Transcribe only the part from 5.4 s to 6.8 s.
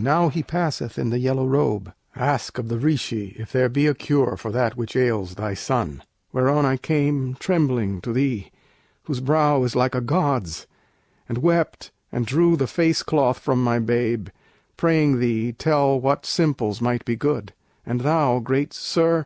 son.' Whereon I